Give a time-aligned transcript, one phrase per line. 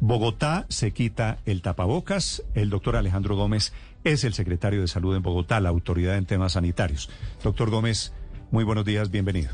[0.00, 2.42] Bogotá se quita el tapabocas.
[2.54, 3.72] El doctor Alejandro Gómez
[4.04, 7.10] es el secretario de Salud en Bogotá, la autoridad en temas sanitarios.
[7.42, 8.12] Doctor Gómez,
[8.50, 9.50] muy buenos días, bienvenido.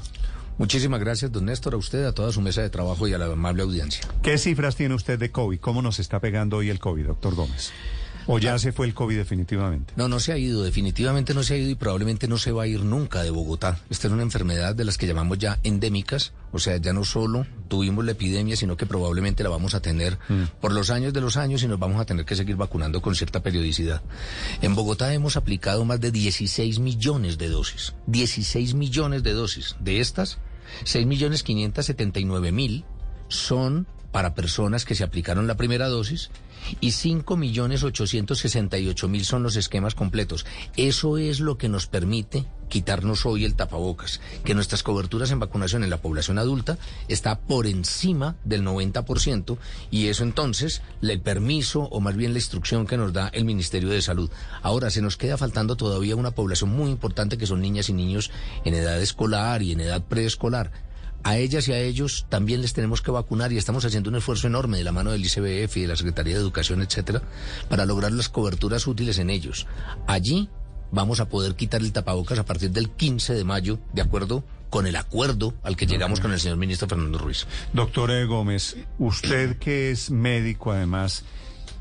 [0.58, 3.26] Muchísimas gracias, don Néstor, a usted, a toda su mesa de trabajo y a la
[3.26, 4.06] amable audiencia.
[4.22, 5.58] ¿Qué cifras tiene usted de COVID?
[5.58, 7.72] ¿Cómo nos está pegando hoy el COVID, doctor Gómez?
[8.26, 9.92] ¿O ya se fue el COVID definitivamente?
[9.96, 12.64] No, no se ha ido, definitivamente no se ha ido y probablemente no se va
[12.64, 13.80] a ir nunca de Bogotá.
[13.90, 17.46] Esta es una enfermedad de las que llamamos ya endémicas, o sea, ya no solo
[17.68, 20.18] tuvimos la epidemia, sino que probablemente la vamos a tener
[20.60, 23.14] por los años de los años y nos vamos a tener que seguir vacunando con
[23.14, 24.02] cierta periodicidad.
[24.62, 29.76] En Bogotá hemos aplicado más de 16 millones de dosis, 16 millones de dosis.
[29.80, 30.38] De estas,
[30.84, 32.84] 6 millones 579 mil
[33.28, 36.30] son para personas que se aplicaron la primera dosis
[36.80, 40.46] y 5 millones 868 mil son los esquemas completos.
[40.76, 45.84] Eso es lo que nos permite quitarnos hoy el tapabocas, que nuestras coberturas en vacunación
[45.84, 49.58] en la población adulta está por encima del 90%
[49.90, 53.90] y eso entonces el permiso o más bien la instrucción que nos da el Ministerio
[53.90, 54.30] de Salud.
[54.62, 58.30] Ahora se nos queda faltando todavía una población muy importante que son niñas y niños
[58.64, 60.70] en edad escolar y en edad preescolar
[61.22, 64.46] a ellas y a ellos también les tenemos que vacunar y estamos haciendo un esfuerzo
[64.46, 67.22] enorme de la mano del ICBF y de la Secretaría de Educación, etcétera,
[67.68, 69.66] para lograr las coberturas útiles en ellos.
[70.06, 70.48] Allí
[70.92, 74.86] vamos a poder quitar el tapabocas a partir del 15 de mayo, de acuerdo con
[74.86, 77.46] el acuerdo al que llegamos con el señor ministro Fernando Ruiz.
[77.72, 78.24] Doctor E.
[78.24, 81.24] Gómez, usted que es médico además,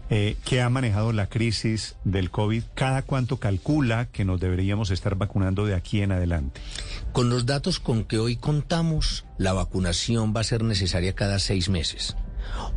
[0.10, 5.16] eh, que ha manejado la crisis del COVID, ¿cada cuánto calcula que nos deberíamos estar
[5.16, 6.61] vacunando de aquí en adelante?
[7.11, 11.70] Con los datos con que hoy contamos, la vacunación va a ser necesaria cada seis
[11.70, 12.16] meses.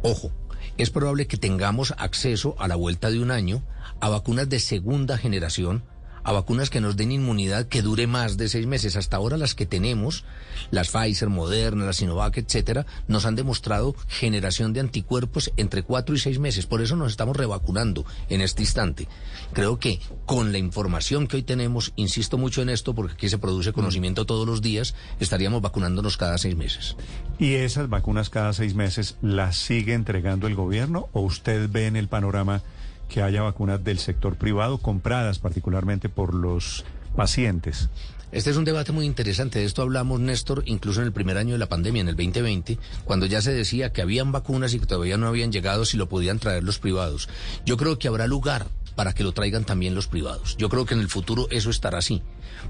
[0.03, 0.31] Ojo,
[0.77, 3.63] es probable que tengamos acceso a la vuelta de un año
[4.01, 5.85] a vacunas de segunda generación,
[6.25, 8.97] a vacunas que nos den inmunidad que dure más de seis meses.
[8.97, 10.25] Hasta ahora las que tenemos,
[10.71, 16.19] las Pfizer, Moderna, la Sinovac, etcétera, nos han demostrado generación de anticuerpos entre cuatro y
[16.19, 16.67] seis meses.
[16.67, 19.09] Por eso nos estamos revacunando en este instante.
[19.53, 23.39] Creo que con la información que hoy tenemos, insisto mucho en esto porque aquí se
[23.39, 26.97] produce conocimiento todos los días, estaríamos vacunándonos cada seis meses.
[27.39, 31.97] ¿Y esas vacunas cada seis meses las sigue entregando el gobierno o usted ve en
[31.97, 32.63] el panorama
[33.13, 36.85] que haya vacunas del sector privado compradas particularmente por los
[37.15, 37.91] pacientes?
[38.33, 39.59] Este es un debate muy interesante.
[39.59, 42.79] De esto hablamos, Néstor, incluso en el primer año de la pandemia, en el 2020,
[43.05, 46.09] cuando ya se decía que habían vacunas y que todavía no habían llegado si lo
[46.09, 47.29] podían traer los privados.
[47.67, 50.57] Yo creo que habrá lugar para que lo traigan también los privados.
[50.57, 52.23] Yo creo que en el futuro eso estará así.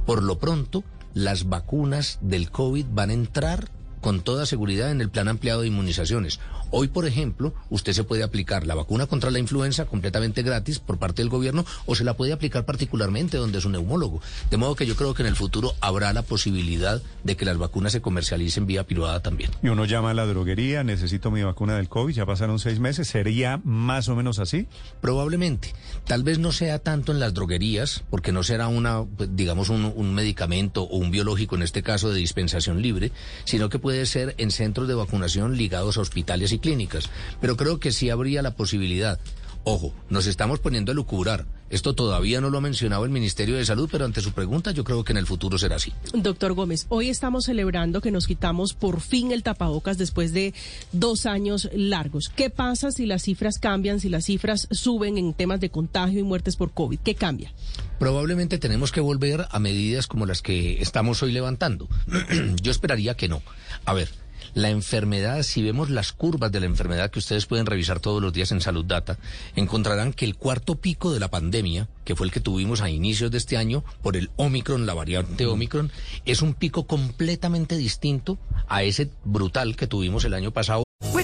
[0.05, 0.83] Por lo pronto,
[1.15, 3.71] las vacunas del COVID van a entrar
[4.03, 6.41] con toda seguridad en el plan ampliado de inmunizaciones.
[6.75, 10.99] Hoy, por ejemplo, usted se puede aplicar la vacuna contra la influenza completamente gratis por
[10.99, 14.21] parte del gobierno o se la puede aplicar particularmente donde es un neumólogo.
[14.51, 17.59] De modo que yo creo que en el futuro habrá la posibilidad de que las
[17.59, 19.51] vacunas se comercialicen vía privada también.
[19.63, 23.07] Y uno llama a la droguería, necesito mi vacuna del COVID, ya pasaron seis meses,
[23.07, 24.67] ¿sería más o menos así?
[25.01, 25.75] Probablemente.
[26.07, 29.93] Tal vez no sea tanto en las droguerías, porque no será una, pues, digamos, un,
[29.95, 33.13] un medicamento o un biológico, en este caso de dispensación libre,
[33.45, 37.11] sino que puede ser en centros de vacunación ligados a hospitales y clínicas.
[37.41, 39.19] Pero creo que sí habría la posibilidad.
[39.65, 41.47] Ojo, nos estamos poniendo a lucurar.
[41.71, 44.85] Esto todavía no lo ha mencionado el Ministerio de Salud, pero ante su pregunta yo
[44.85, 45.93] creo que en el futuro será así.
[46.13, 50.53] Doctor Gómez, hoy estamos celebrando que nos quitamos por fin el tapabocas después de
[50.93, 52.31] dos años largos.
[52.35, 56.25] ¿Qué pasa si las cifras cambian, si las cifras suben en temas de contagio y
[56.25, 56.99] muertes por COVID?
[56.99, 57.53] ¿Qué cambia?
[58.03, 61.89] Probablemente tenemos que volver a medidas como las que estamos hoy levantando.
[62.61, 63.45] yo esperaría que no.
[63.85, 64.09] A ver,
[64.55, 68.33] la enfermedad, si vemos las curvas de la enfermedad que ustedes pueden revisar todos los
[68.33, 69.21] días en Salud Data,
[69.55, 73.31] encontrarán que el cuarto pico de la pandemia, que fue el que tuvimos a inicios
[73.31, 75.93] de este año por el Omicron, la variante Omicron,
[76.25, 78.37] es un pico completamente distinto
[78.67, 80.83] a ese brutal que tuvimos el año pasado.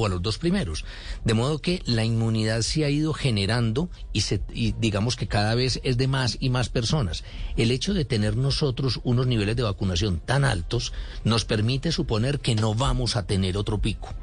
[0.00, 0.84] O a los dos primeros.
[1.24, 5.54] De modo que la inmunidad se ha ido generando y, se, y digamos que cada
[5.54, 7.24] vez es de más y más personas.
[7.56, 10.92] El hecho de tener nosotros unos niveles de vacunación tan altos
[11.24, 14.14] nos permite suponer que no vamos a tener otro pico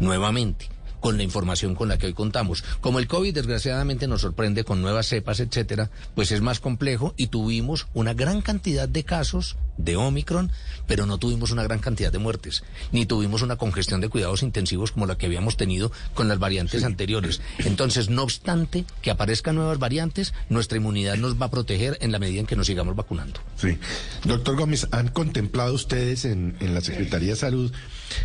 [0.00, 0.68] nuevamente
[1.02, 2.64] con la información con la que hoy contamos.
[2.80, 7.26] Como el COVID desgraciadamente nos sorprende con nuevas cepas, etcétera, pues es más complejo y
[7.26, 10.52] tuvimos una gran cantidad de casos de Omicron,
[10.86, 12.62] pero no tuvimos una gran cantidad de muertes,
[12.92, 16.84] ni tuvimos una congestión de cuidados intensivos como la que habíamos tenido con las variantes
[16.84, 17.40] anteriores.
[17.58, 22.20] Entonces, no obstante que aparezcan nuevas variantes, nuestra inmunidad nos va a proteger en la
[22.20, 23.40] medida en que nos sigamos vacunando.
[23.56, 23.76] Sí.
[24.24, 27.72] Doctor Gómez, ¿han contemplado ustedes en, en la Secretaría de Salud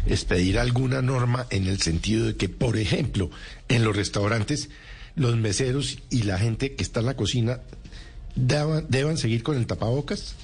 [0.06, 3.30] expedir alguna norma en el sentido de que, por ejemplo,
[3.68, 4.69] en los restaurantes,
[5.16, 7.62] los meseros y la gente que está en la cocina
[8.36, 10.36] deban, seguir con el tapabocas?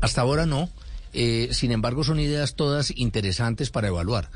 [0.00, 0.70] Hasta ahora no.
[1.12, 4.30] Eh, sin embargo, son ideas todas interesantes para evaluar.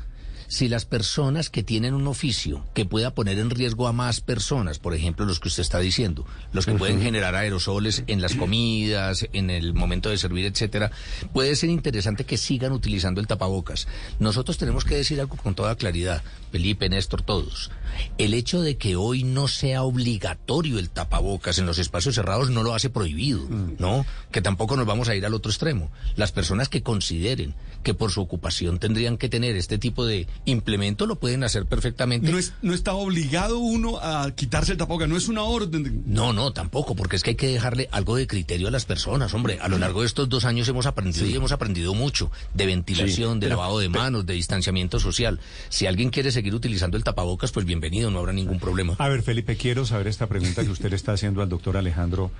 [0.51, 4.79] Si las personas que tienen un oficio que pueda poner en riesgo a más personas,
[4.79, 9.29] por ejemplo, los que usted está diciendo, los que pueden generar aerosoles en las comidas,
[9.31, 10.91] en el momento de servir, etcétera,
[11.31, 13.87] puede ser interesante que sigan utilizando el tapabocas.
[14.19, 16.21] Nosotros tenemos que decir algo con toda claridad,
[16.51, 17.71] Felipe, Néstor, todos.
[18.17, 22.61] El hecho de que hoy no sea obligatorio el tapabocas en los espacios cerrados no
[22.61, 23.47] lo hace prohibido,
[23.79, 24.05] ¿no?
[24.33, 25.91] Que tampoco nos vamos a ir al otro extremo.
[26.17, 31.05] Las personas que consideren que por su ocupación tendrían que tener este tipo de implemento
[31.05, 32.31] lo pueden hacer perfectamente.
[32.31, 35.83] No, es, no está obligado uno a quitarse el tapabocas, no es una orden.
[35.83, 38.85] de- No, no, tampoco, porque es que hay que dejarle algo de criterio a las
[38.85, 39.59] personas, hombre.
[39.61, 43.39] A lo largo de estos dos años hemos aprendido y hemos aprendido mucho de ventilación,
[43.39, 45.39] de lavado de manos, de distanciamiento social.
[45.69, 48.95] Si alguien quiere seguir utilizando el tapabocas, pues bienvenido, no habrá ningún problema.
[48.99, 52.31] A ver, Felipe, quiero saber esta pregunta que usted le está haciendo al doctor Alejandro.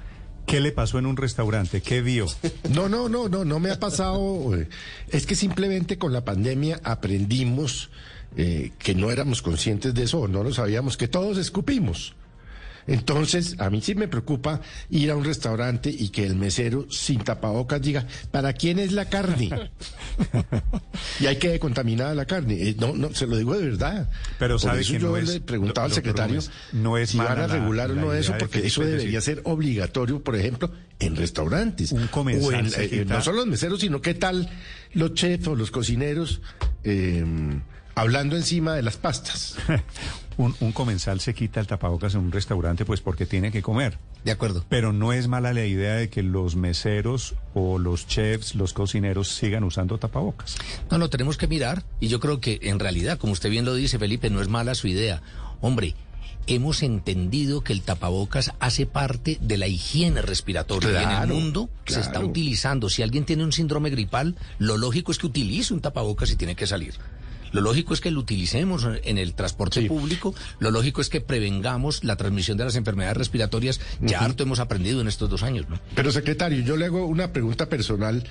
[0.46, 1.82] ¿Qué le pasó en un restaurante?
[1.82, 2.26] ¿Qué vio?
[2.70, 4.56] No, no, no, no, no me ha pasado.
[4.56, 4.68] eh,
[5.10, 7.90] Es que simplemente con la pandemia aprendimos
[8.38, 12.16] eh, que no éramos conscientes de eso, no lo sabíamos, que todos escupimos.
[12.88, 17.20] Entonces, a mí sí me preocupa ir a un restaurante y que el mesero sin
[17.24, 19.72] tapabocas diga, ¿para quién es la carne?
[21.20, 22.56] y hay que contaminada la carne.
[22.70, 24.10] Eh, No, no, se lo digo de verdad.
[24.40, 26.42] Pero Por sabe eso que yo no es- le preguntaba al secretario
[26.74, 29.36] no es si van a la- regular o no eso, porque eso es debería decir-
[29.36, 31.92] ser obligatorio, por ejemplo, en restaurantes.
[31.92, 34.50] Un comensal O en, se eh, quita- no solo los meseros, sino qué tal
[34.94, 36.42] los chefs o los cocineros
[36.84, 37.24] eh,
[37.96, 39.56] hablando encima de las pastas.
[40.38, 43.98] un, un comensal se quita el tapabocas en un restaurante pues porque tiene que comer.
[44.24, 44.64] De acuerdo.
[44.70, 49.30] Pero no es mala la idea de que los meseros o los chefs, los cocineros
[49.30, 50.58] sigan usando tapabocas.
[50.90, 53.74] No, lo tenemos que mirar y yo creo que en realidad, como usted bien lo
[53.74, 55.22] dice, Felipe, no es mala su idea.
[55.60, 55.96] Hombre,
[56.48, 61.70] hemos entendido que el tapabocas hace parte de la higiene respiratoria en el Claro, mundo
[61.86, 62.90] se está utilizando.
[62.90, 66.56] Si alguien tiene un síndrome gripal, lo lógico es que utilice un tapabocas y tiene
[66.56, 66.96] que salir.
[67.52, 72.04] Lo lógico es que lo utilicemos en el transporte público, lo lógico es que prevengamos
[72.04, 73.80] la transmisión de las enfermedades respiratorias.
[74.00, 75.80] Ya harto hemos aprendido en estos dos años, ¿no?
[75.96, 78.24] Pero secretario, yo le hago una pregunta personal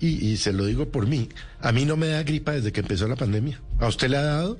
[0.00, 1.28] y, y se lo digo por mí.
[1.60, 3.60] A mí no me da gripa desde que empezó la pandemia.
[3.78, 4.58] ¿A usted le ha dado?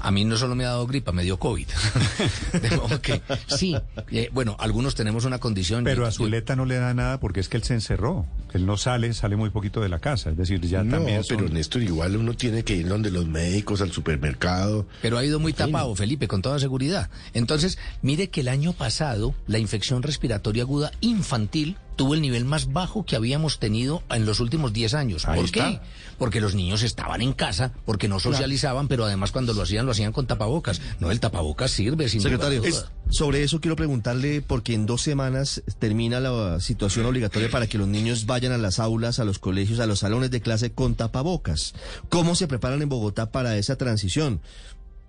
[0.00, 1.66] A mí no solo me ha dado gripa, me dio COVID.
[2.62, 3.76] De modo que, sí,
[4.10, 5.84] eh, bueno, algunos tenemos una condición.
[5.84, 8.26] Pero yo- a Zuleta no le da nada porque es que él se encerró.
[8.52, 10.30] Él no sale, sale muy poquito de la casa.
[10.30, 13.26] Es decir, ya no, también pero son- Néstor, igual uno tiene que ir donde los
[13.26, 14.86] médicos, al supermercado.
[15.02, 17.10] Pero ha ido muy tapado, Felipe, con toda seguridad.
[17.32, 22.72] Entonces, mire que el año pasado la infección respiratoria aguda infantil tuvo el nivel más
[22.72, 25.28] bajo que habíamos tenido en los últimos 10 años.
[25.28, 25.70] Ahí ¿Por está.
[25.70, 25.80] qué?
[26.18, 29.92] Porque los niños estaban en casa, porque no socializaban, pero además cuando lo hacían, lo
[29.92, 30.80] hacían con tapabocas.
[30.98, 32.62] No, el tapabocas sirve, sin Secretario,
[33.10, 37.88] sobre eso quiero preguntarle, porque en dos semanas termina la situación obligatoria para que los
[37.88, 41.74] niños vayan a las aulas, a los colegios, a los salones de clase con tapabocas.
[42.08, 44.40] ¿Cómo se preparan en Bogotá para esa transición?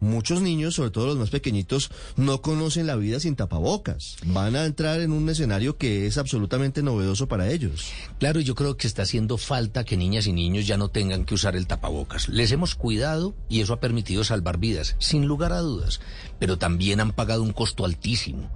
[0.01, 4.17] Muchos niños, sobre todo los más pequeñitos, no conocen la vida sin tapabocas.
[4.25, 7.91] Van a entrar en un escenario que es absolutamente novedoso para ellos.
[8.17, 11.35] Claro, yo creo que está haciendo falta que niñas y niños ya no tengan que
[11.35, 12.29] usar el tapabocas.
[12.29, 16.01] Les hemos cuidado y eso ha permitido salvar vidas, sin lugar a dudas,
[16.39, 18.49] pero también han pagado un costo altísimo.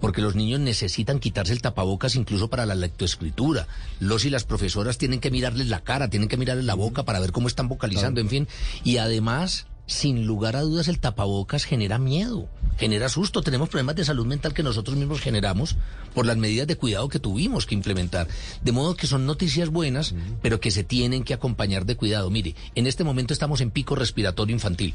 [0.00, 3.68] Porque los niños necesitan quitarse el tapabocas incluso para la lectoescritura.
[4.00, 7.20] Los y las profesoras tienen que mirarles la cara, tienen que mirarles la boca para
[7.20, 8.48] ver cómo están vocalizando, en fin.
[8.82, 13.42] Y además, sin lugar a dudas, el tapabocas genera miedo, genera susto.
[13.42, 15.76] Tenemos problemas de salud mental que nosotros mismos generamos
[16.14, 18.26] por las medidas de cuidado que tuvimos que implementar.
[18.62, 22.30] De modo que son noticias buenas, pero que se tienen que acompañar de cuidado.
[22.30, 24.94] Mire, en este momento estamos en pico respiratorio infantil.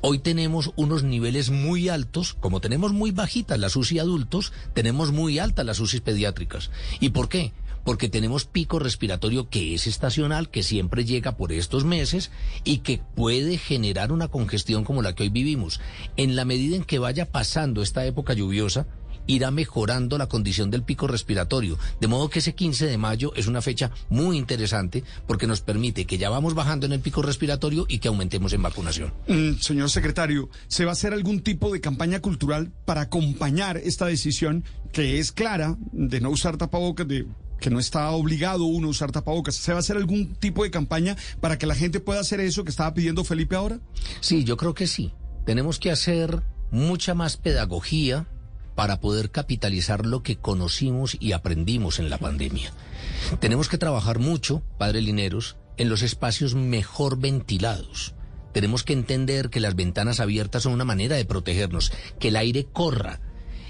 [0.00, 5.38] Hoy tenemos unos niveles muy altos, como tenemos muy bajitas las UCI adultos, tenemos muy
[5.38, 6.70] altas las UCI pediátricas.
[7.00, 7.52] ¿Y por qué?
[7.88, 12.30] Porque tenemos pico respiratorio que es estacional, que siempre llega por estos meses
[12.62, 15.80] y que puede generar una congestión como la que hoy vivimos.
[16.18, 18.86] En la medida en que vaya pasando esta época lluviosa,
[19.26, 21.78] irá mejorando la condición del pico respiratorio.
[21.98, 26.04] De modo que ese 15 de mayo es una fecha muy interesante porque nos permite
[26.04, 29.14] que ya vamos bajando en el pico respiratorio y que aumentemos en vacunación.
[29.28, 34.04] Mm, señor secretario, ¿se va a hacer algún tipo de campaña cultural para acompañar esta
[34.04, 37.26] decisión que es clara de no usar tapabocas, de
[37.60, 39.56] que no está obligado uno a usar tapabocas.
[39.56, 42.64] ¿Se va a hacer algún tipo de campaña para que la gente pueda hacer eso
[42.64, 43.80] que estaba pidiendo Felipe ahora?
[44.20, 45.12] Sí, yo creo que sí.
[45.44, 48.26] Tenemos que hacer mucha más pedagogía
[48.74, 52.72] para poder capitalizar lo que conocimos y aprendimos en la pandemia.
[53.40, 58.14] Tenemos que trabajar mucho, padre Lineros, en los espacios mejor ventilados.
[58.52, 62.66] Tenemos que entender que las ventanas abiertas son una manera de protegernos, que el aire
[62.72, 63.20] corra.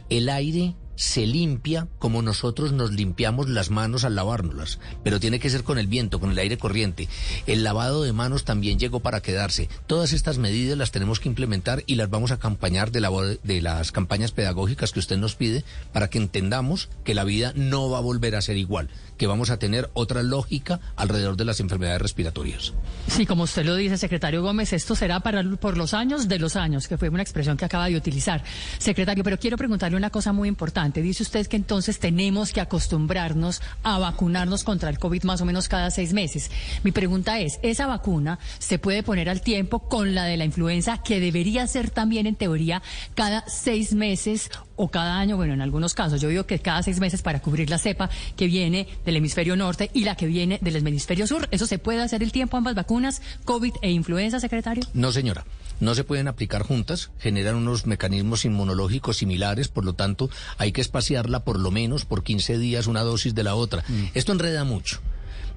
[0.08, 5.48] El aire se limpia como nosotros nos limpiamos las manos al lavárnoslas, pero tiene que
[5.48, 7.08] ser con el viento, con el aire corriente.
[7.46, 9.68] El lavado de manos también llegó para quedarse.
[9.86, 13.10] Todas estas medidas las tenemos que implementar y las vamos a acompañar de, la,
[13.44, 17.88] de las campañas pedagógicas que usted nos pide para que entendamos que la vida no
[17.88, 21.60] va a volver a ser igual, que vamos a tener otra lógica alrededor de las
[21.60, 22.74] enfermedades respiratorias.
[23.06, 26.56] Sí, como usted lo dice, secretario Gómez, esto será para por los años de los
[26.56, 28.42] años, que fue una expresión que acaba de utilizar.
[28.78, 30.87] Secretario, pero quiero preguntarle una cosa muy importante.
[30.94, 35.68] Dice usted que entonces tenemos que acostumbrarnos a vacunarnos contra el COVID más o menos
[35.68, 36.50] cada seis meses.
[36.82, 41.02] Mi pregunta es, ¿esa vacuna se puede poner al tiempo con la de la influenza,
[41.02, 42.82] que debería ser también en teoría
[43.14, 45.36] cada seis meses o cada año?
[45.36, 48.46] Bueno, en algunos casos yo digo que cada seis meses para cubrir la cepa que
[48.46, 51.48] viene del hemisferio norte y la que viene del hemisferio sur.
[51.50, 54.84] ¿Eso se puede hacer el tiempo ambas vacunas, COVID e influenza, secretario?
[54.94, 55.44] No, señora
[55.80, 60.80] no se pueden aplicar juntas, generan unos mecanismos inmunológicos similares, por lo tanto hay que
[60.80, 63.84] espaciarla por lo menos por 15 días una dosis de la otra.
[63.86, 64.04] Mm.
[64.14, 65.00] Esto enreda mucho,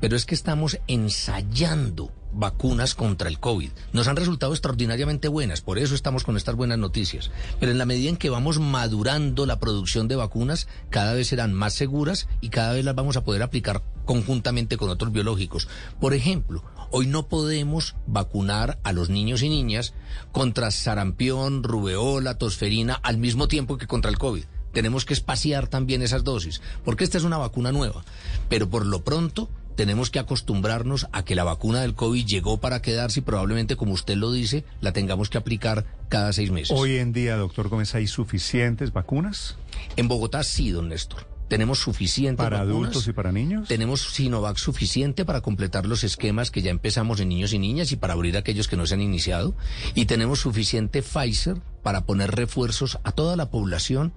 [0.02, 3.72] pero es que estamos ensayando vacunas contra el COVID.
[3.94, 7.30] Nos han resultado extraordinariamente buenas, por eso estamos con estas buenas noticias.
[7.60, 11.54] Pero en la medida en que vamos madurando la producción de vacunas, cada vez serán
[11.54, 15.68] más seguras y cada vez las vamos a poder aplicar conjuntamente con otros biológicos.
[16.00, 19.94] Por ejemplo, hoy no podemos vacunar a los niños y niñas
[20.32, 26.02] contra sarampión, rubeola, tosferina al mismo tiempo que contra el COVID tenemos que espaciar también
[26.02, 28.06] esas dosis, porque esta es una vacuna nueva.
[28.48, 32.82] Pero por lo pronto tenemos que acostumbrarnos a que la vacuna del COVID llegó para
[32.82, 36.76] quedarse y probablemente, como usted lo dice, la tengamos que aplicar cada seis meses.
[36.78, 39.58] Hoy en día, doctor Gómez, ¿hay suficientes vacunas?
[39.96, 41.28] En Bogotá sí, don Néstor.
[41.52, 43.68] Tenemos suficiente ¿Para adultos y para niños?
[43.68, 47.98] Tenemos Sinovac suficiente para completar los esquemas que ya empezamos en niños y niñas y
[47.98, 49.54] para abrir aquellos que no se han iniciado.
[49.94, 54.14] Y tenemos suficiente Pfizer para poner refuerzos a toda la población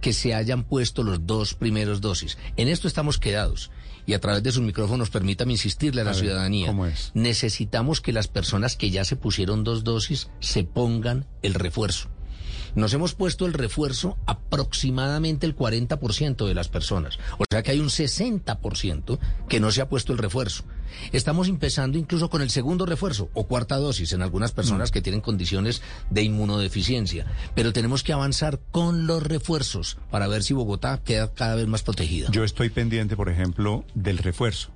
[0.00, 2.38] que se hayan puesto los dos primeros dosis.
[2.56, 3.72] En esto estamos quedados
[4.06, 6.72] y a través de sus micrófonos permítame insistirle a la ciudadanía.
[7.14, 12.08] Necesitamos que las personas que ya se pusieron dos dosis se pongan el refuerzo.
[12.76, 17.18] Nos hemos puesto el refuerzo aproximadamente el 40% de las personas.
[17.38, 19.18] O sea que hay un 60%
[19.48, 20.64] que no se ha puesto el refuerzo.
[21.10, 24.92] Estamos empezando incluso con el segundo refuerzo o cuarta dosis en algunas personas mm.
[24.92, 25.80] que tienen condiciones
[26.10, 27.26] de inmunodeficiencia.
[27.54, 31.82] Pero tenemos que avanzar con los refuerzos para ver si Bogotá queda cada vez más
[31.82, 32.28] protegida.
[32.30, 34.70] Yo estoy pendiente, por ejemplo, del refuerzo.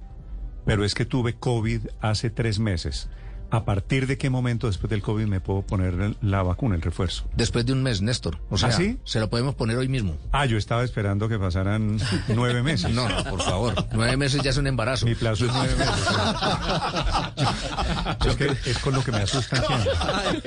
[0.64, 3.10] Pero es que tuve COVID hace tres meses.
[3.52, 7.24] ¿A partir de qué momento después del COVID me puedo poner la vacuna, el refuerzo?
[7.34, 8.38] Después de un mes, Néstor.
[8.48, 10.16] O sea, ¿Ah, se lo podemos poner hoy mismo.
[10.30, 12.92] Ah, yo estaba esperando que pasaran nueve meses.
[12.92, 13.74] No, no, por favor.
[13.92, 15.06] Nueve meses ya es un embarazo.
[15.06, 16.08] Mi plazo es nueve meses.
[18.26, 20.42] es, que es con lo que me asustan Ay,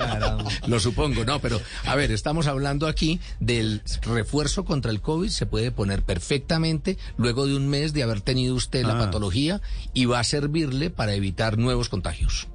[0.67, 5.29] Lo supongo, no, pero a ver, estamos hablando aquí del refuerzo contra el COVID.
[5.29, 8.99] Se puede poner perfectamente luego de un mes de haber tenido usted la ah.
[8.99, 9.61] patología
[9.93, 12.47] y va a servirle para evitar nuevos contagios.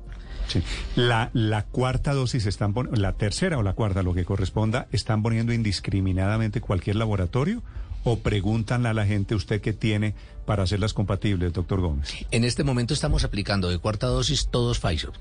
[0.49, 0.63] Sí.
[0.97, 1.31] La,
[1.71, 6.97] cuarta dosis están la tercera o la cuarta, lo que corresponda, están poniendo indiscriminadamente cualquier
[6.97, 7.63] laboratorio
[8.05, 10.15] o preguntan a la gente usted qué tiene
[10.47, 12.13] para hacerlas compatibles, doctor Gómez.
[12.31, 15.13] En este momento estamos aplicando de cuarta dosis todos Pfizer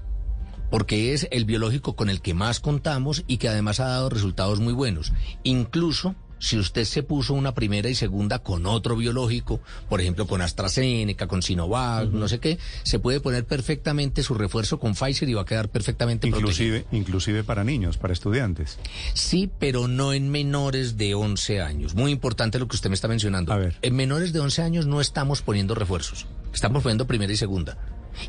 [0.69, 4.59] porque es el biológico con el que más contamos y que además ha dado resultados
[4.59, 5.13] muy buenos.
[5.43, 10.41] Incluso si usted se puso una primera y segunda con otro biológico, por ejemplo con
[10.41, 15.33] AstraZeneca, con Sinovac, no sé qué, se puede poner perfectamente su refuerzo con Pfizer y
[15.33, 16.99] va a quedar perfectamente inclusive, protegido.
[16.99, 18.77] Inclusive para niños, para estudiantes.
[19.13, 21.95] Sí, pero no en menores de 11 años.
[21.95, 23.53] Muy importante lo que usted me está mencionando.
[23.53, 23.77] A ver.
[23.81, 26.27] En menores de 11 años no estamos poniendo refuerzos.
[26.53, 27.77] Estamos poniendo primera y segunda.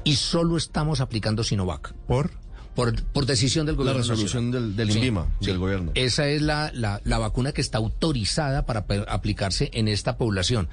[0.05, 1.93] Y solo estamos aplicando Sinovac.
[2.07, 2.31] ¿Por?
[3.13, 3.99] Por, decisión del gobierno.
[3.99, 5.91] La resolución del, del INVIMA, del gobierno.
[5.97, 10.69] Esa es la, la, vacuna que está autorizada para aplicarse en esta población.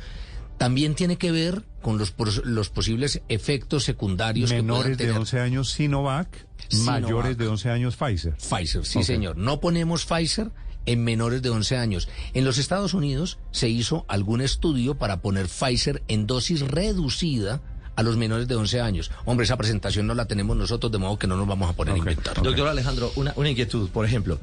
[0.57, 5.19] también tiene que ver con los, los posibles efectos secundarios que Menores de tener.
[5.19, 7.01] 11 años Sinovac, Sinovac.
[7.01, 8.35] mayores de 11 años Pfizer.
[8.35, 9.35] Pfizer, sí señor.
[9.35, 10.51] No ponemos Pfizer
[10.85, 12.07] en menores de 11 años.
[12.35, 17.61] En los Estados Unidos se hizo algún estudio para poner Pfizer en dosis reducida
[17.95, 19.11] a los menores de 11 años.
[19.25, 21.95] Hombre, esa presentación no la tenemos nosotros, de modo que no nos vamos a poner
[21.95, 22.41] a inventar.
[22.41, 24.39] Doctor Alejandro, una, una inquietud, por ejemplo.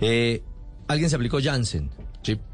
[0.00, 0.42] Eh,
[0.88, 1.90] alguien se aplicó Janssen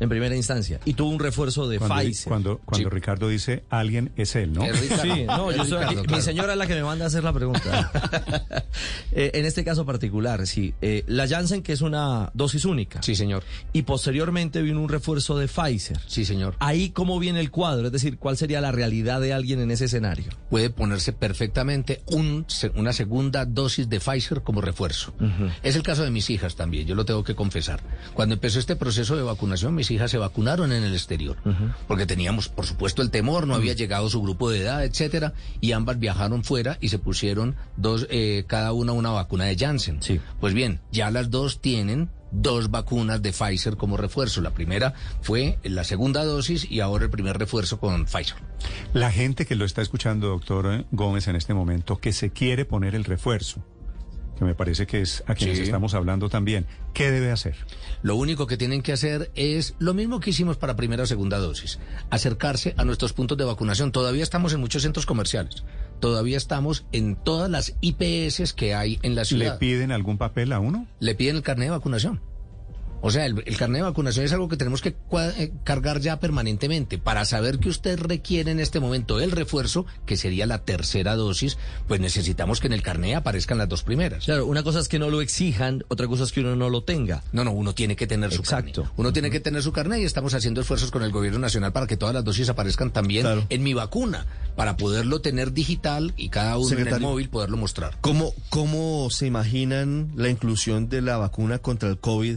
[0.00, 2.29] en primera instancia y tuvo un refuerzo de Cuando, Pfizer.
[2.29, 4.62] cuando, cuando Ricardo dice alguien es él, ¿no?
[5.02, 7.33] Sí, no, yo soy aquí- mi señora es la que me manda a hacer la
[7.33, 7.91] pregunta.
[9.14, 10.73] Eh, en este caso particular, sí.
[10.81, 13.02] eh, la Janssen, que es una dosis única.
[13.02, 13.45] Sí, señor.
[13.75, 15.99] Y posteriormente vino un refuerzo de Pfizer.
[16.07, 16.57] Sí, señor.
[16.61, 17.87] Ahí, ¿cómo viene el cuadro?
[17.87, 20.33] Es decir, ¿cuál sería la realidad de alguien en ese escenario?
[20.49, 25.12] Puede ponerse perfectamente un, una segunda dosis de Pfizer como refuerzo.
[25.62, 27.81] Es el caso de mis hijas también, yo lo tengo que confesar.
[28.14, 31.37] Cuando empezó este proceso de vacunación, mis hijas se vacunaron en el exterior,
[31.87, 35.73] porque teníamos, por supuesto, el temor, no había llegado su grupo de edad, etcétera, y
[35.73, 40.00] ambas viajaron fuera y se pusieron dos, eh, cada una una vacuna de Janssen.
[40.40, 44.40] Pues bien, ya las dos tienen dos vacunas de Pfizer como refuerzo.
[44.40, 48.38] La primera fue la segunda dosis y ahora el primer refuerzo con Pfizer.
[48.92, 52.64] La gente que lo está escuchando, doctor eh, Gómez, en este momento, que se quiere
[52.64, 53.64] poner el refuerzo,
[54.43, 55.65] que me parece que es a quienes Sí.
[55.65, 57.55] estamos hablando también, ¿qué debe hacer?
[58.03, 61.39] Lo único que tienen que hacer es lo mismo que hicimos para primera o segunda
[61.39, 61.79] dosis,
[62.11, 63.93] acercarse a nuestros puntos de vacunación.
[63.93, 65.65] Todavía estamos en muchos centros comerciales,
[66.01, 69.59] todavía estamos en todas las IPS que hay en la ¿Le ciudad.
[69.59, 70.87] piden algún papel a uno?
[71.01, 72.21] Le piden el carnet de vacunación.
[73.02, 76.00] O sea, el, el carnet de vacunación es algo que tenemos que cua- eh, cargar
[76.00, 80.64] ya permanentemente para saber que usted requiere en este momento el refuerzo, que sería la
[80.64, 84.25] tercera dosis, pues necesitamos que en el carnet aparezcan las dos primeras.
[84.25, 86.85] Claro, una cosa es que no lo exijan, otra cosa es que uno no lo
[86.85, 87.23] tenga.
[87.32, 88.82] No, no, uno tiene que tener su Exacto.
[88.82, 88.94] carnet.
[88.99, 91.87] Uno tiene que tener su carnet y estamos haciendo esfuerzos con el gobierno nacional para
[91.87, 96.56] que todas las dosis aparezcan también en mi vacuna, para poderlo tener digital y cada
[96.56, 97.97] uno en el móvil poderlo mostrar.
[98.00, 102.37] ¿Cómo, ¿Cómo se imaginan la inclusión de la vacuna contra el COVID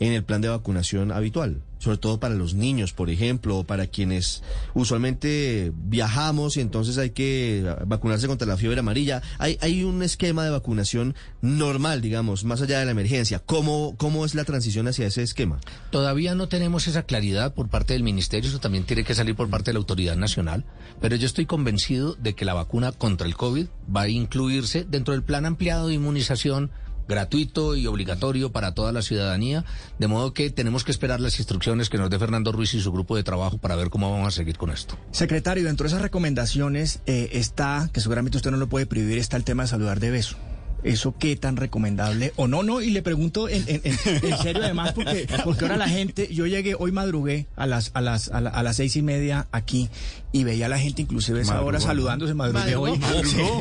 [0.00, 1.62] en el plan de vacunación habitual?
[1.78, 4.42] Sobre todo para los niños, por ejemplo, para quienes
[4.74, 9.22] usualmente viajamos y entonces hay que vacunarse contra la fiebre amarilla.
[9.38, 13.38] Hay, hay un esquema de vacunación normal, digamos, más allá de la emergencia.
[13.38, 15.60] ¿Cómo, ¿Cómo es la transición hacia ese esquema?
[15.90, 19.48] Todavía no tenemos esa claridad por parte del ministerio, eso también tiene que salir por
[19.48, 20.64] parte de la autoridad nacional,
[21.00, 25.12] pero yo estoy convencido de que la vacuna contra el COVID va a incluirse dentro
[25.12, 26.70] del plan ampliado de inmunización
[27.08, 29.64] gratuito y obligatorio para toda la ciudadanía,
[29.98, 32.92] de modo que tenemos que esperar las instrucciones que nos dé Fernando Ruiz y su
[32.92, 34.96] grupo de trabajo para ver cómo vamos a seguir con esto.
[35.10, 39.36] Secretario, dentro de esas recomendaciones eh, está, que seguramente usted no lo puede prohibir, está
[39.36, 40.36] el tema de saludar de beso.
[40.84, 42.32] ¿Eso qué tan recomendable?
[42.36, 45.88] O no, no, y le pregunto en, en- en- serio además, porque, porque ahora la
[45.88, 49.48] gente, yo llegué, hoy madrugué a las, a las, a, a las seis y media
[49.50, 49.90] aquí
[50.30, 52.82] y veía a la gente inclusive esa hora saludándose, Madrugó.
[52.82, 52.98] hoy.
[52.98, 53.60] Madrugó.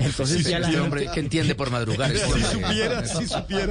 [0.00, 2.12] Entonces ya la Sí, gente- hombre, ¿qué entiende por madrugar?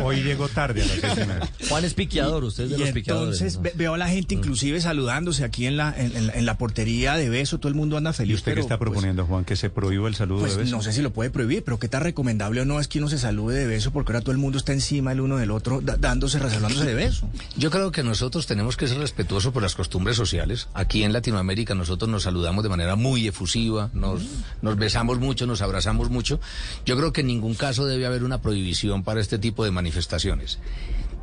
[0.03, 1.49] Hoy llegó tarde a las seis y media.
[1.69, 3.35] Juan es piqueador, usted es de Y los piqueadores.
[3.41, 3.63] entonces ¿no?
[3.63, 6.57] ve- veo a la gente inclusive saludándose aquí en la, en, en la- en la
[6.57, 8.31] portería de beso, todo el mundo anda feliz.
[8.31, 10.75] ¿Y usted qué está pues, proponiendo, Juan, que se prohíba el saludo Pues de beso?
[10.75, 13.07] no sé si lo puede prohibir, pero qué tan recomendable o no es que uno
[13.09, 15.81] se salude de beso porque ahora todo el mundo está encima el uno del otro
[15.81, 17.29] da- dándose, resalándose de beso.
[17.57, 20.67] Yo creo que nosotros tenemos que ser respetuosos por las costumbres sociales.
[20.73, 24.21] Aquí en Latinoamérica nosotros nos saludamos de manera muy efusiva, nos,
[24.61, 26.39] nos besamos mucho, nos abrazamos mucho.
[26.85, 30.59] Yo creo que en ningún caso debe haber una prohibición para este tipo de manifestaciones.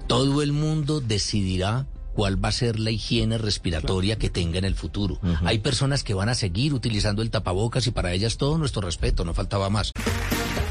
[0.06, 4.74] Todo el mundo decidirá cuál va a ser la higiene respiratoria que tenga en el
[4.74, 5.20] futuro.
[5.44, 9.24] Hay personas que van a seguir utilizando el tapabocas y para ellas todo nuestro respeto,
[9.24, 9.92] no faltaba más.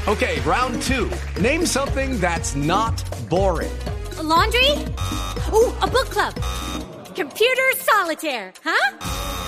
[0.06, 1.08] Okay, round two.
[1.40, 2.94] Name something that's not
[3.28, 3.70] boring.
[4.22, 4.72] laundry?
[5.52, 6.34] Ooh, a book club.
[7.14, 9.47] Computer solitaire, huh?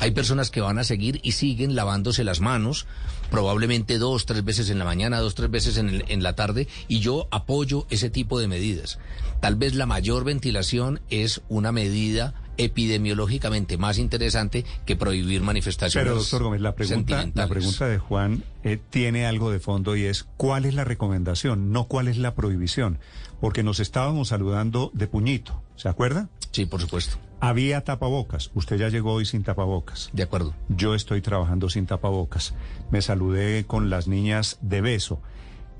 [0.00, 2.86] Hay personas que van a seguir y siguen lavándose las manos,
[3.30, 6.68] probablemente dos, tres veces en la mañana, dos, tres veces en, el- en la tarde,
[6.86, 8.98] y yo apoyo ese tipo de medidas.
[9.40, 16.08] Tal vez la mayor ventilación es una medida epidemiológicamente más interesante que prohibir manifestaciones.
[16.08, 20.04] Pero, doctor Gómez, la pregunta, la pregunta de Juan eh, tiene algo de fondo y
[20.04, 21.70] es ¿cuál es la recomendación?
[21.72, 22.98] No cuál es la prohibición.
[23.40, 26.28] Porque nos estábamos saludando de puñito, ¿se acuerda?
[26.50, 27.18] Sí, por supuesto.
[27.40, 28.50] Había tapabocas.
[28.54, 30.10] Usted ya llegó hoy sin tapabocas.
[30.12, 30.54] De acuerdo.
[30.68, 32.54] Yo estoy trabajando sin tapabocas.
[32.90, 35.20] Me saludé con las niñas de beso.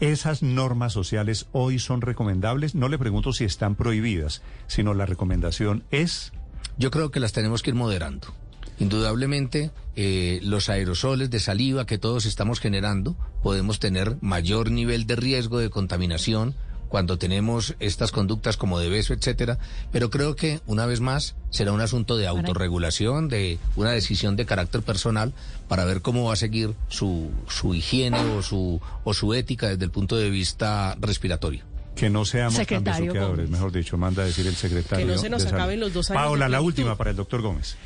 [0.00, 2.76] ¿Esas normas sociales hoy son recomendables?
[2.76, 6.32] No le pregunto si están prohibidas, sino la recomendación es...
[6.76, 8.28] Yo creo que las tenemos que ir moderando.
[8.78, 15.16] Indudablemente, eh, los aerosoles de saliva que todos estamos generando, podemos tener mayor nivel de
[15.16, 16.54] riesgo de contaminación
[16.88, 19.58] cuando tenemos estas conductas como de beso, etcétera,
[19.92, 24.46] pero creo que una vez más será un asunto de autorregulación, de una decisión de
[24.46, 25.32] carácter personal
[25.68, 29.84] para ver cómo va a seguir su, su higiene o su, o su ética desde
[29.84, 31.64] el punto de vista respiratorio.
[31.94, 33.50] Que no seamos Secretario tan Gómez.
[33.50, 35.04] mejor dicho, manda a decir el secretario.
[35.04, 37.76] Que no se nos acaben los dos años Paola, la última para el doctor Gómez.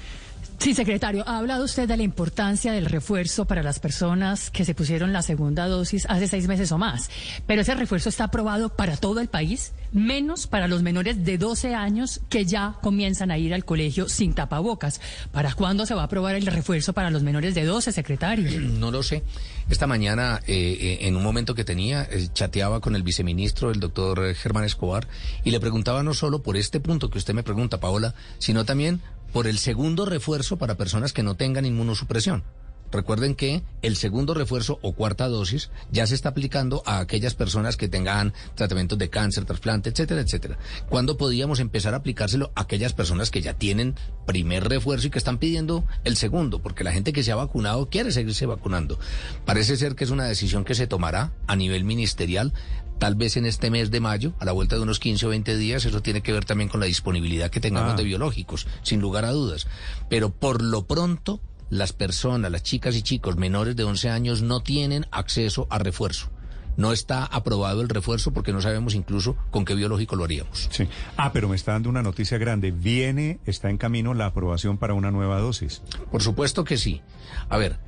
[0.58, 4.74] Sí, secretario, ha hablado usted de la importancia del refuerzo para las personas que se
[4.74, 7.10] pusieron la segunda dosis hace seis meses o más.
[7.46, 11.74] Pero ese refuerzo está aprobado para todo el país, menos para los menores de 12
[11.74, 15.00] años que ya comienzan a ir al colegio sin tapabocas.
[15.32, 18.60] ¿Para cuándo se va a aprobar el refuerzo para los menores de 12, secretario?
[18.82, 19.22] No lo sé.
[19.70, 23.78] Esta mañana, eh, eh, en un momento que tenía, eh, chateaba con el viceministro, el
[23.78, 25.06] doctor Germán Escobar,
[25.44, 29.00] y le preguntaba no solo por este punto que usted me pregunta, Paola, sino también
[29.32, 32.44] por el segundo refuerzo para personas que no tengan inmunosupresión.
[32.92, 37.76] Recuerden que el segundo refuerzo o cuarta dosis ya se está aplicando a aquellas personas
[37.76, 40.58] que tengan tratamientos de cáncer, trasplante, etcétera, etcétera.
[40.88, 43.94] ¿Cuándo podíamos empezar a aplicárselo a aquellas personas que ya tienen
[44.26, 46.60] primer refuerzo y que están pidiendo el segundo?
[46.60, 48.98] Porque la gente que se ha vacunado quiere seguirse vacunando.
[49.46, 52.52] Parece ser que es una decisión que se tomará a nivel ministerial
[52.98, 55.56] tal vez en este mes de mayo, a la vuelta de unos 15 o 20
[55.56, 57.96] días, eso tiene que ver también con la disponibilidad que tengamos Ah.
[57.96, 59.66] de biológicos, sin lugar a dudas.
[60.08, 61.40] Pero por lo pronto,
[61.72, 66.28] las personas, las chicas y chicos menores de 11 años no tienen acceso a refuerzo.
[66.76, 70.68] No está aprobado el refuerzo porque no sabemos incluso con qué biológico lo haríamos.
[70.70, 70.86] Sí.
[71.16, 72.72] Ah, pero me está dando una noticia grande.
[72.72, 75.80] Viene, está en camino la aprobación para una nueva dosis.
[76.10, 77.00] Por supuesto que sí.
[77.48, 77.78] A ver,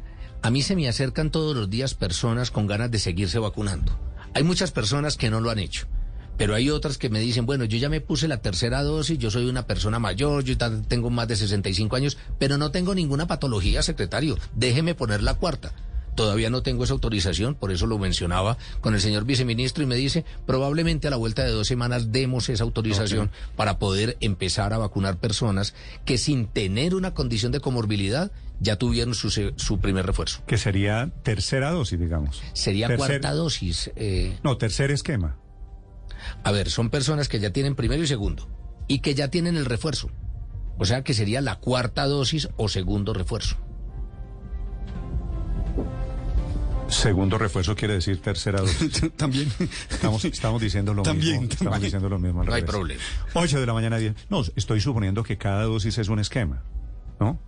[0.40, 3.98] a mí se me acercan todos los días personas con ganas de seguirse vacunando.
[4.32, 5.88] Hay muchas personas que no lo han hecho.
[6.36, 9.30] Pero hay otras que me dicen, bueno, yo ya me puse la tercera dosis, yo
[9.30, 10.56] soy una persona mayor, yo
[10.88, 14.36] tengo más de 65 años, pero no tengo ninguna patología, secretario.
[14.54, 15.72] Déjeme poner la cuarta.
[16.16, 19.96] Todavía no tengo esa autorización, por eso lo mencionaba con el señor viceministro y me
[19.96, 24.78] dice, probablemente a la vuelta de dos semanas demos esa autorización para poder empezar a
[24.78, 30.40] vacunar personas que sin tener una condición de comorbilidad ya tuvieron su, su primer refuerzo.
[30.46, 32.42] Que sería tercera dosis, digamos.
[32.52, 33.90] Sería Tercer- cuarta dosis.
[33.96, 35.36] eh, No, tercer esquema.
[36.42, 38.48] A ver, son personas que ya tienen primero y segundo
[38.88, 40.10] y que ya tienen el refuerzo.
[40.78, 43.56] O sea que sería la cuarta dosis o segundo refuerzo.
[46.88, 49.12] Segundo refuerzo quiere decir tercera dosis.
[49.16, 49.50] También.
[49.90, 51.52] Estamos, estamos diciendo lo También, mismo.
[51.52, 51.82] Estamos también.
[51.82, 52.40] diciendo lo mismo.
[52.42, 53.00] al No hay problema.
[53.32, 54.14] 8 de la mañana, 10.
[54.28, 56.62] No, estoy suponiendo que cada dosis es un esquema,
[57.18, 57.40] ¿no?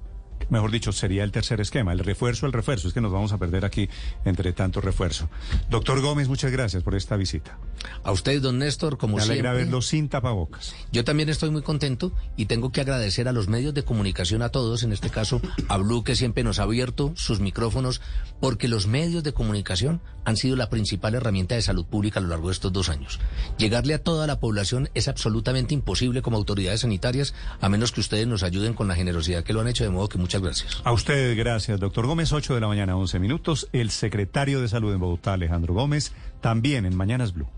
[0.48, 2.88] Mejor dicho, sería el tercer esquema, el refuerzo, el refuerzo.
[2.88, 3.88] Es que nos vamos a perder aquí
[4.24, 5.28] entre tanto refuerzo.
[5.70, 7.58] Doctor Gómez, muchas gracias por esta visita.
[8.04, 9.64] A usted, don Néstor, como Me alegra siempre.
[9.64, 10.74] verlo sin tapabocas.
[10.92, 14.50] Yo también estoy muy contento y tengo que agradecer a los medios de comunicación, a
[14.50, 18.00] todos, en este caso a Blue, que siempre nos ha abierto sus micrófonos,
[18.40, 22.28] porque los medios de comunicación han sido la principal herramienta de salud pública a lo
[22.28, 23.20] largo de estos dos años.
[23.58, 28.26] Llegarle a toda la población es absolutamente imposible como autoridades sanitarias, a menos que ustedes
[28.26, 30.82] nos ayuden con la generosidad que lo han hecho, de modo que muchas gracias.
[30.84, 32.32] A usted, gracias, doctor Gómez.
[32.32, 33.68] 8 de la mañana, 11 minutos.
[33.72, 37.48] El secretario de Salud en Bogotá, Alejandro Gómez, también en Mañanas Blue.